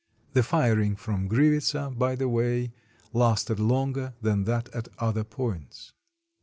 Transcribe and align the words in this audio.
The 0.33 0.41
firing 0.41 0.95
from 0.95 1.29
Grivitsa, 1.29 1.95
by 1.95 2.15
the 2.15 2.27
way, 2.27 2.71
lasted 3.13 3.59
longer 3.59 4.15
than 4.19 4.45
that 4.45 4.67
at 4.73 4.87
other 4.97 5.23
points. 5.23 5.93